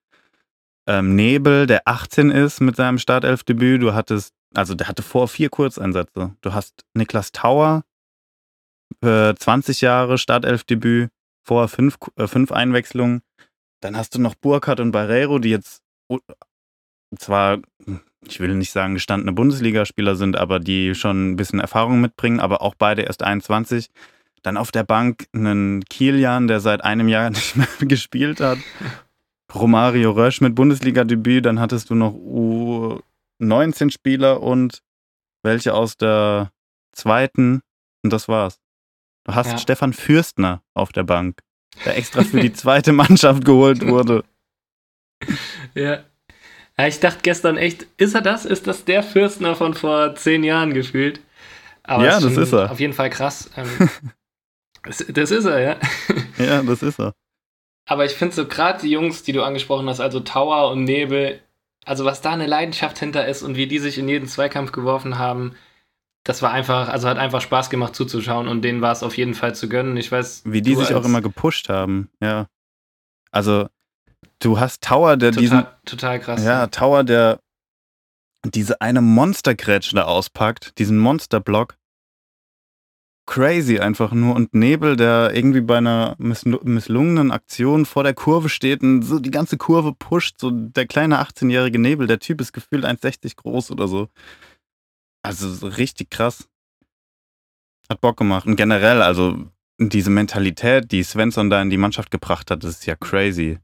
[0.87, 3.83] ähm, Nebel, der 18 ist mit seinem Startelfdebüt.
[3.83, 6.35] Du hattest, also der hatte vor vier Kurzeinsätze.
[6.41, 7.85] Du hast Niklas Tauer,
[9.03, 11.11] äh, 20 Jahre Startelfdebüt,
[11.45, 13.21] vor fünf, äh, fünf Einwechslungen.
[13.81, 15.83] Dann hast du noch Burkhardt und Barreiro, die jetzt
[17.17, 17.59] zwar,
[18.27, 22.63] ich will nicht sagen, gestandene Bundesligaspieler sind, aber die schon ein bisschen Erfahrung mitbringen, aber
[22.63, 23.91] auch beide erst 21.
[24.43, 28.59] Dann auf der Bank einen Kilian, der seit einem Jahr nicht mehr gespielt hat.
[29.55, 31.47] Romario Rösch mit Bundesliga-Debüt.
[31.47, 32.13] Dann hattest du noch
[33.41, 34.83] U19-Spieler und
[35.43, 36.53] welche aus der
[36.93, 37.63] zweiten.
[38.03, 38.61] Und das war's.
[39.25, 39.59] Du hast ja.
[39.59, 41.41] Stefan Fürstner auf der Bank
[41.85, 44.25] der extra für die zweite Mannschaft geholt wurde.
[45.75, 46.01] Ja.
[46.87, 48.45] Ich dachte gestern echt, ist er das?
[48.45, 51.21] Ist das der Fürstner von vor zehn Jahren gefühlt?
[51.83, 52.71] Aber ja, das ist er.
[52.71, 53.51] Auf jeden Fall krass.
[53.57, 53.91] Ähm,
[54.83, 55.77] das, das, ist er, ja.
[56.39, 57.15] Ja, das ist er.
[57.87, 61.41] Aber ich finde so gerade die Jungs, die du angesprochen hast, also Tower und Nebel,
[61.85, 65.19] also was da eine Leidenschaft hinter ist und wie die sich in jeden Zweikampf geworfen
[65.19, 65.57] haben,
[66.29, 69.33] das war einfach, also hat einfach Spaß gemacht zuzuschauen und denen war es auf jeden
[69.33, 69.97] Fall zu gönnen.
[69.97, 70.43] Ich weiß.
[70.45, 72.49] Wie die sich auch immer gepusht haben, ja.
[73.31, 73.69] Also,
[74.39, 75.67] du hast Tower, der total, diesen.
[75.87, 76.45] Total krass.
[76.45, 77.41] Ja, Tower, der
[78.45, 81.79] diese eine Monstergrätsche da auspackt, diesen Monsterblock.
[83.29, 84.35] crazy einfach nur.
[84.35, 89.31] Und Nebel, der irgendwie bei einer misslungenen Aktion vor der Kurve steht und so die
[89.31, 90.41] ganze Kurve pusht.
[90.41, 94.09] So der kleine 18-jährige Nebel, der Typ ist gefühlt 1,60 groß oder so.
[95.29, 96.49] Also so richtig krass.
[97.89, 98.47] Hat Bock gemacht.
[98.47, 99.47] Und generell, also
[99.79, 103.59] diese Mentalität, die Svensson da in die Mannschaft gebracht hat, das ist ja crazy.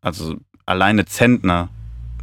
[0.00, 1.70] Also alleine Zentner,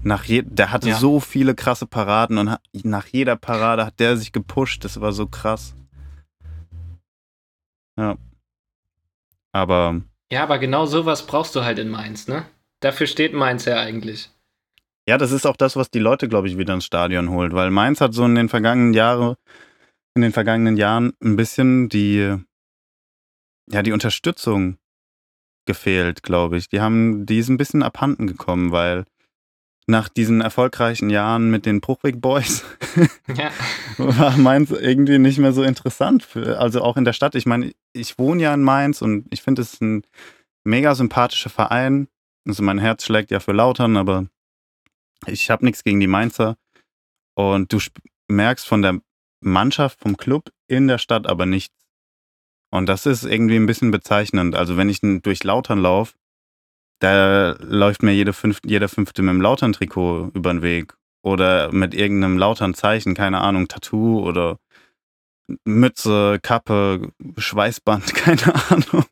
[0.04, 0.98] nach je, der hatte ja.
[0.98, 4.86] so viele krasse Paraden und nach jeder Parade hat der sich gepusht.
[4.86, 5.74] Das war so krass.
[7.98, 8.18] Ja.
[9.52, 10.02] Aber.
[10.32, 12.46] Ja, aber genau sowas brauchst du halt in Mainz, ne?
[12.82, 14.30] Dafür steht Mainz ja eigentlich.
[15.08, 17.70] Ja, das ist auch das, was die Leute, glaube ich, wieder ins Stadion holt, weil
[17.70, 19.36] Mainz hat so in den vergangenen Jahren,
[20.16, 22.36] in den vergangenen Jahren ein bisschen die,
[23.72, 24.78] ja, die Unterstützung
[25.68, 26.70] gefehlt, glaube ich.
[26.70, 29.06] Die haben, die ist ein bisschen abhanden gekommen, weil
[29.88, 32.64] nach diesen erfolgreichen Jahren mit den Bruchweg Boys
[33.36, 33.52] ja.
[33.98, 36.24] war Mainz irgendwie nicht mehr so interessant.
[36.24, 37.36] Für, also auch in der Stadt.
[37.36, 40.04] Ich meine, ich wohne ja in Mainz und ich finde es ein
[40.64, 42.08] mega sympathischer Verein.
[42.48, 44.26] Also mein Herz schlägt ja für Lautern, aber
[45.26, 46.58] ich habe nichts gegen die Mainzer.
[47.36, 47.80] Und du
[48.28, 49.00] merkst von der
[49.42, 51.76] Mannschaft, vom Club in der Stadt aber nichts.
[52.72, 54.56] Und das ist irgendwie ein bisschen bezeichnend.
[54.56, 56.16] Also wenn ich durch Lautern laufe,
[57.00, 60.96] da läuft mir jede fünf, jeder Fünfte mit dem Lautern-Trikot über den Weg.
[61.24, 64.60] Oder mit irgendeinem Lautern-Zeichen, keine Ahnung, Tattoo oder
[65.64, 69.06] Mütze, Kappe, Schweißband, keine Ahnung.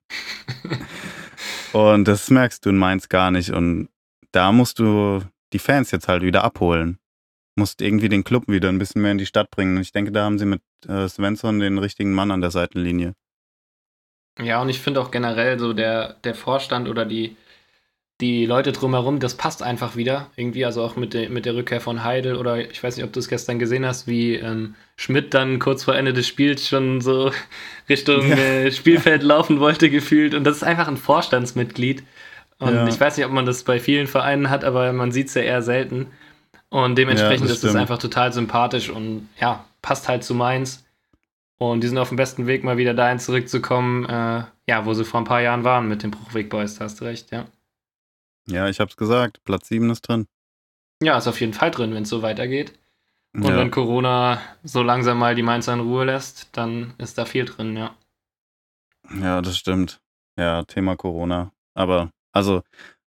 [1.73, 3.51] und das merkst du in Mainz gar nicht.
[3.51, 3.89] Und
[4.31, 5.21] da musst du
[5.53, 6.99] die Fans jetzt halt wieder abholen.
[7.55, 9.77] Musst irgendwie den Club wieder ein bisschen mehr in die Stadt bringen.
[9.77, 13.13] Und ich denke, da haben sie mit äh, Svensson den richtigen Mann an der Seitenlinie.
[14.39, 17.37] Ja, und ich finde auch generell so der, der Vorstand oder die,
[18.19, 20.31] die Leute drumherum, das passt einfach wieder.
[20.35, 23.13] Irgendwie, also auch mit, de, mit der Rückkehr von Heidel oder ich weiß nicht, ob
[23.13, 27.01] du es gestern gesehen hast, wie ähm, Schmidt dann kurz vor Ende des Spiels schon
[27.01, 27.31] so
[27.89, 28.35] Richtung ja.
[28.35, 30.33] äh, Spielfeld laufen wollte, gefühlt.
[30.33, 32.03] Und das ist einfach ein Vorstandsmitglied.
[32.63, 32.87] Und ja.
[32.87, 35.41] ich weiß nicht, ob man das bei vielen Vereinen hat, aber man sieht es ja
[35.41, 36.07] eher selten.
[36.69, 40.85] Und dementsprechend ja, ist es einfach total sympathisch und ja, passt halt zu Mainz.
[41.59, 45.05] Und die sind auf dem besten Weg, mal wieder dahin zurückzukommen, äh, ja, wo sie
[45.05, 47.45] vor ein paar Jahren waren mit den Bruchweg Boys, da hast du recht, ja.
[48.47, 49.43] Ja, ich hab's gesagt.
[49.43, 50.27] Platz 7 ist drin.
[51.01, 52.73] Ja, ist auf jeden Fall drin, wenn es so weitergeht.
[53.33, 53.57] Und ja.
[53.57, 57.75] wenn Corona so langsam mal die Mainzer in Ruhe lässt, dann ist da viel drin,
[57.75, 57.95] ja.
[59.21, 60.01] Ja, das stimmt.
[60.37, 61.51] Ja, Thema Corona.
[61.73, 62.63] Aber, also,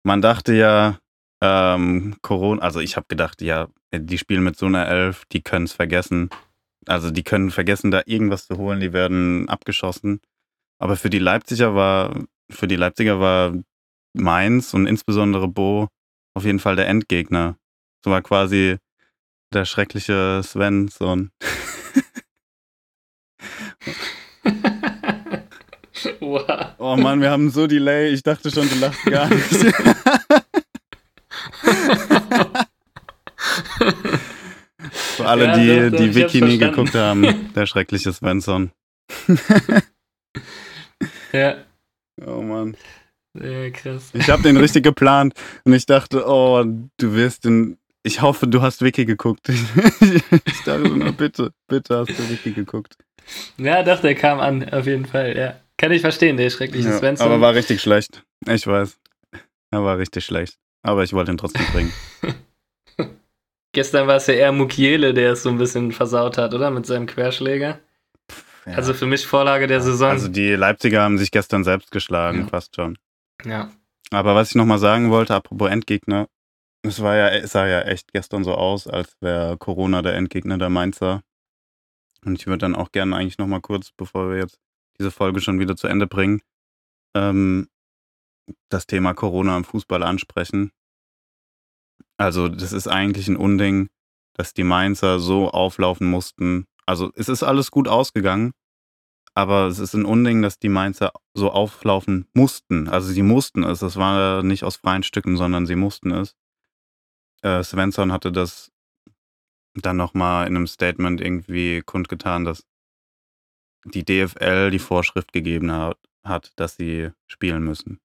[0.04, 1.00] man dachte ja,
[1.42, 5.66] ähm, Corona, also ich habe gedacht, ja, die spielen mit so einer Elf, die können
[5.66, 6.30] es vergessen.
[6.88, 10.22] Also die können vergessen, da irgendwas zu holen, die werden abgeschossen.
[10.80, 13.54] Aber für die Leipziger war, für die Leipziger war
[14.14, 15.90] Mainz und insbesondere Bo
[16.36, 17.58] auf jeden Fall der Endgegner.
[18.04, 18.78] So war quasi
[19.54, 21.32] der schreckliche Svensson.
[26.26, 26.76] Wow.
[26.78, 28.10] Oh Mann, wir haben so Delay.
[28.10, 29.46] Ich dachte schon, du lachst gar nicht.
[35.16, 38.72] Für alle, ja, die doch, die Wiki nie geguckt haben, der schreckliche Svensson.
[41.32, 41.56] ja.
[42.26, 42.76] Oh Mann.
[43.34, 44.12] Ja, krass.
[44.14, 45.34] Ich habe den richtig geplant
[45.66, 47.78] und ich dachte, oh, du wirst den.
[48.04, 49.50] Ich hoffe, du hast Wiki geguckt.
[49.50, 52.98] ich dachte nur, bitte, bitte hast du Wiki geguckt.
[53.58, 55.56] Ja, doch, der kam an, auf jeden Fall, ja.
[55.86, 57.28] Kann ich verstehen, der schreckliche ja, Svensson.
[57.28, 58.24] Aber war richtig schlecht.
[58.48, 58.98] Ich weiß.
[59.70, 60.58] Er war richtig schlecht.
[60.82, 61.94] Aber ich wollte ihn trotzdem bringen.
[63.72, 66.72] Gestern war es ja eher Mukiele, der es so ein bisschen versaut hat, oder?
[66.72, 67.78] Mit seinem Querschläger.
[68.66, 68.74] Ja.
[68.74, 70.10] Also für mich Vorlage der Saison.
[70.10, 72.48] Also die Leipziger haben sich gestern selbst geschlagen, ja.
[72.48, 72.98] fast schon.
[73.44, 73.70] Ja.
[74.10, 76.30] Aber was ich nochmal sagen wollte, apropos Endgegner,
[76.82, 80.58] es war ja, es sah ja echt gestern so aus, als wäre Corona der Endgegner
[80.58, 81.22] der Mainzer.
[82.26, 84.65] Und ich würde dann auch gerne eigentlich nochmal kurz, bevor wir jetzt
[85.00, 86.42] diese Folge schon wieder zu Ende bringen,
[87.16, 87.68] ähm,
[88.70, 90.72] das Thema Corona im Fußball ansprechen.
[92.18, 93.90] Also, das ist eigentlich ein Unding,
[94.34, 96.66] dass die Mainzer so auflaufen mussten.
[96.86, 98.54] Also, es ist alles gut ausgegangen,
[99.36, 102.88] aber es ist ein Unding, dass die Mainzer so auflaufen mussten.
[102.88, 103.80] Also sie mussten es.
[103.80, 106.36] Das war nicht aus freien Stücken, sondern sie mussten es.
[107.42, 108.72] Äh, Svensson hatte das
[109.74, 112.66] dann nochmal in einem Statement irgendwie kundgetan, dass
[113.86, 118.00] die DFL die Vorschrift gegeben hat, hat dass sie spielen müssen.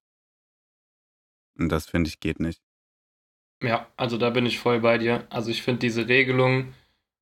[1.57, 2.61] Und das finde ich geht nicht.
[3.61, 5.27] Ja, also da bin ich voll bei dir.
[5.29, 6.73] Also ich finde diese Regelung,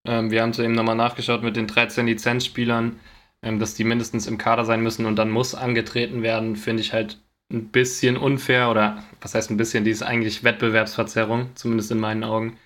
[0.05, 2.99] ähm, wir haben es eben nochmal nachgeschaut mit den 13 Lizenzspielern,
[3.41, 6.93] ähm, dass die mindestens im Kader sein müssen und dann muss angetreten werden, finde ich
[6.93, 11.99] halt ein bisschen unfair oder was heißt ein bisschen, die ist eigentlich Wettbewerbsverzerrung, zumindest in
[11.99, 12.57] meinen Augen.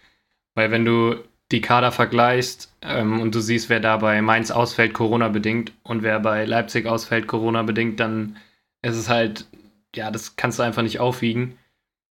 [0.55, 4.93] Weil wenn du die Kader vergleichst ähm, und du siehst, wer da bei Mainz ausfällt,
[4.93, 8.37] Corona-bedingt, und wer bei Leipzig ausfällt, Corona-bedingt, dann
[8.81, 9.47] ist es halt,
[9.95, 11.57] ja, das kannst du einfach nicht aufwiegen.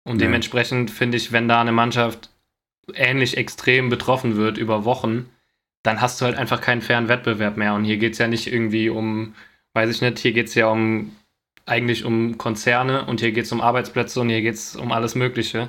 [0.05, 0.27] Und ja.
[0.27, 2.31] dementsprechend finde ich, wenn da eine Mannschaft
[2.95, 5.29] ähnlich extrem betroffen wird über Wochen,
[5.83, 7.75] dann hast du halt einfach keinen fairen Wettbewerb mehr.
[7.75, 9.35] Und hier geht es ja nicht irgendwie um,
[9.75, 11.15] weiß ich nicht, hier geht es ja um
[11.67, 15.15] eigentlich um Konzerne und hier geht es um Arbeitsplätze und hier geht es um alles
[15.15, 15.69] Mögliche.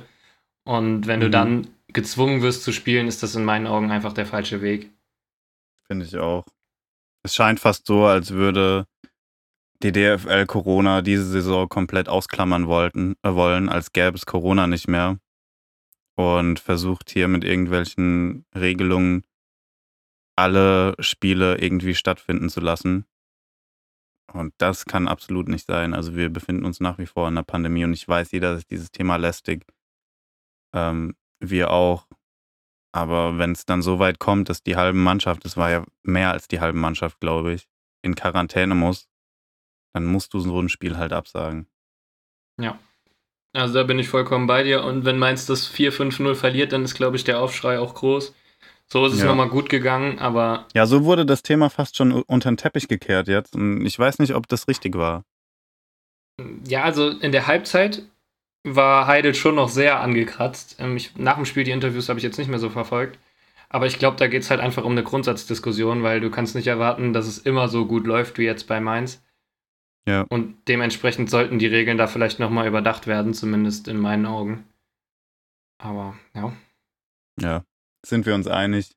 [0.64, 1.24] Und wenn mhm.
[1.24, 4.90] du dann gezwungen wirst zu spielen, ist das in meinen Augen einfach der falsche Weg.
[5.86, 6.44] Finde ich auch.
[7.22, 8.86] Es scheint fast so, als würde
[9.82, 14.88] die DFL Corona diese Saison komplett ausklammern wollten, äh, wollen, als gäbe es Corona nicht
[14.88, 15.18] mehr.
[16.16, 19.24] Und versucht hier mit irgendwelchen Regelungen
[20.36, 23.06] alle Spiele irgendwie stattfinden zu lassen.
[24.32, 25.94] Und das kann absolut nicht sein.
[25.94, 28.70] Also wir befinden uns nach wie vor in einer Pandemie und ich weiß, jeder ist
[28.70, 29.64] dieses Thema lästig.
[30.74, 32.06] Ähm, wir auch.
[32.92, 36.32] Aber wenn es dann so weit kommt, dass die halbe Mannschaft, das war ja mehr
[36.32, 37.68] als die halbe Mannschaft, glaube ich,
[38.02, 39.08] in Quarantäne muss,
[39.92, 41.68] dann musst du so ein Spiel halt absagen.
[42.60, 42.78] Ja.
[43.52, 44.84] Also da bin ich vollkommen bei dir.
[44.84, 48.34] Und wenn Mainz das 4-5-0 verliert, dann ist, glaube ich, der Aufschrei auch groß.
[48.86, 49.26] So ist es ja.
[49.26, 50.66] nochmal gut gegangen, aber.
[50.74, 53.54] Ja, so wurde das Thema fast schon unter den Teppich gekehrt jetzt.
[53.54, 55.24] Und ich weiß nicht, ob das richtig war.
[56.64, 58.02] Ja, also in der Halbzeit
[58.76, 60.76] war Heidel schon noch sehr angekratzt.
[60.78, 63.18] Ähm, ich, nach dem Spiel die Interviews habe ich jetzt nicht mehr so verfolgt.
[63.68, 66.66] Aber ich glaube, da geht es halt einfach um eine Grundsatzdiskussion, weil du kannst nicht
[66.66, 69.22] erwarten, dass es immer so gut läuft wie jetzt bei Mainz.
[70.08, 70.24] Ja.
[70.30, 74.64] Und dementsprechend sollten die Regeln da vielleicht nochmal überdacht werden, zumindest in meinen Augen.
[75.76, 76.52] Aber ja.
[77.40, 77.64] Ja,
[78.04, 78.96] sind wir uns einig.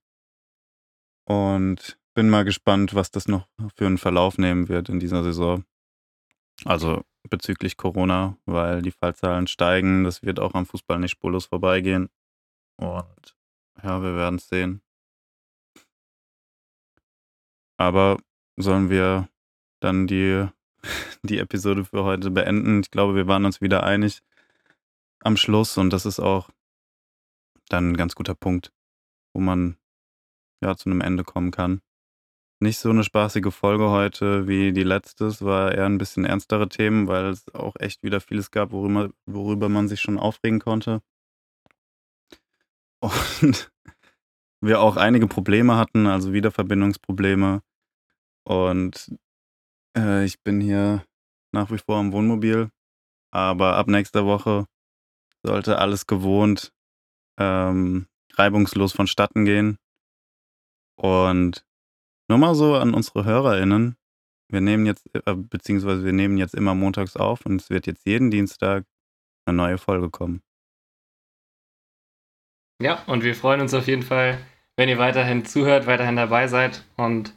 [1.25, 5.65] Und bin mal gespannt, was das noch für einen Verlauf nehmen wird in dieser Saison.
[6.63, 10.03] Also bezüglich Corona, weil die Fallzahlen steigen.
[10.03, 12.09] Das wird auch am Fußball nicht spurlos vorbeigehen.
[12.77, 13.35] Und
[13.83, 14.81] ja, wir werden es sehen.
[17.77, 18.17] Aber
[18.57, 19.29] sollen wir
[19.79, 20.47] dann die,
[21.23, 22.81] die Episode für heute beenden?
[22.81, 24.21] Ich glaube, wir waren uns wieder einig
[25.23, 26.49] am Schluss und das ist auch
[27.69, 28.73] dann ein ganz guter Punkt,
[29.33, 29.77] wo man
[30.61, 31.81] ja zu einem Ende kommen kann
[32.61, 35.25] nicht so eine spaßige Folge heute wie die letzte.
[35.25, 39.09] Es war eher ein bisschen ernstere Themen, weil es auch echt wieder vieles gab, worüber,
[39.25, 41.01] worüber man sich schon aufregen konnte.
[42.99, 43.71] Und
[44.61, 47.63] wir auch einige Probleme hatten, also Wiederverbindungsprobleme.
[48.43, 49.17] Und
[49.97, 51.03] äh, ich bin hier
[51.51, 52.69] nach wie vor im Wohnmobil.
[53.31, 54.67] Aber ab nächster Woche
[55.41, 56.71] sollte alles gewohnt
[57.39, 59.79] ähm, reibungslos vonstatten gehen.
[60.95, 61.65] Und
[62.31, 63.97] nur mal so an unsere HörerInnen.
[64.47, 68.05] Wir nehmen jetzt, äh, beziehungsweise wir nehmen jetzt immer montags auf und es wird jetzt
[68.05, 68.85] jeden Dienstag
[69.45, 70.41] eine neue Folge kommen.
[72.81, 74.37] Ja, und wir freuen uns auf jeden Fall,
[74.77, 77.33] wenn ihr weiterhin zuhört, weiterhin dabei seid und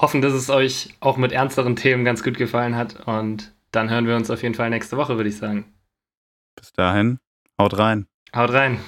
[0.00, 3.06] hoffen, dass es euch auch mit ernsteren Themen ganz gut gefallen hat.
[3.06, 5.72] Und dann hören wir uns auf jeden Fall nächste Woche, würde ich sagen.
[6.56, 7.20] Bis dahin,
[7.56, 8.08] haut rein.
[8.34, 8.80] Haut rein.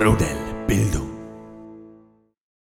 [0.00, 0.39] Rudel.